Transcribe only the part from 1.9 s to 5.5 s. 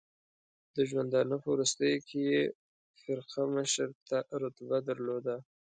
کې یې فرقه مشر رتبه درلوده.